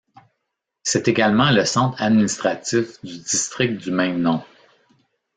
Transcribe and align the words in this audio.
C'est 0.81 1.07
également 1.07 1.51
le 1.51 1.63
centre 1.63 2.01
administratif 2.01 2.99
du 3.03 3.19
district 3.19 3.77
du 3.77 3.91
même 3.91 4.19
nom. 4.19 4.43